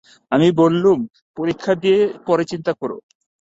[0.31, 0.99] আমি বললুম,
[1.37, 2.97] পরীক্ষা দিয়ে পরে চিন্তা কোরো।